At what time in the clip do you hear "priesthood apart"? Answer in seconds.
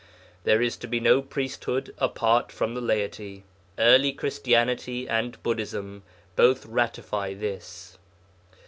1.21-2.51